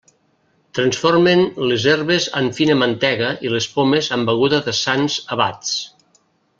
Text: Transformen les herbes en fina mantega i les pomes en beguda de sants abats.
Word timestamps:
Transformen 0.77 1.43
les 1.73 1.85
herbes 1.91 2.25
en 2.41 2.49
fina 2.61 2.79
mantega 2.85 3.29
i 3.49 3.53
les 3.57 3.71
pomes 3.77 4.13
en 4.19 4.27
beguda 4.31 4.65
de 4.71 4.75
sants 4.83 5.23
abats. 5.37 5.77